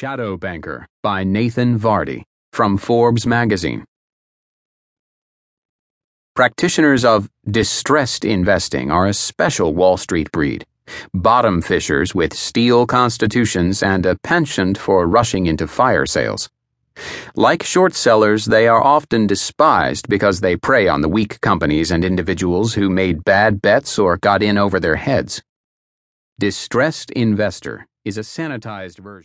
Shadow 0.00 0.36
Banker 0.36 0.86
by 1.02 1.24
Nathan 1.24 1.76
Vardi 1.76 2.22
from 2.52 2.78
Forbes 2.78 3.26
magazine. 3.26 3.84
Practitioners 6.36 7.04
of 7.04 7.28
distressed 7.50 8.24
investing 8.24 8.92
are 8.92 9.08
a 9.08 9.12
special 9.12 9.74
Wall 9.74 9.96
Street 9.96 10.30
breed. 10.30 10.64
Bottom 11.12 11.60
fishers 11.60 12.14
with 12.14 12.32
steel 12.32 12.86
constitutions 12.86 13.82
and 13.82 14.06
a 14.06 14.16
penchant 14.22 14.78
for 14.78 15.04
rushing 15.04 15.46
into 15.46 15.66
fire 15.66 16.06
sales. 16.06 16.48
Like 17.34 17.64
short 17.64 17.92
sellers, 17.96 18.44
they 18.44 18.68
are 18.68 18.80
often 18.80 19.26
despised 19.26 20.08
because 20.08 20.38
they 20.38 20.54
prey 20.54 20.86
on 20.86 21.00
the 21.00 21.08
weak 21.08 21.40
companies 21.40 21.90
and 21.90 22.04
individuals 22.04 22.74
who 22.74 22.88
made 22.88 23.24
bad 23.24 23.60
bets 23.60 23.98
or 23.98 24.16
got 24.16 24.44
in 24.44 24.58
over 24.58 24.78
their 24.78 24.94
heads. 24.94 25.42
Distressed 26.38 27.10
Investor 27.10 27.88
is 28.04 28.16
a 28.16 28.20
sanitized 28.20 29.00
version. 29.00 29.16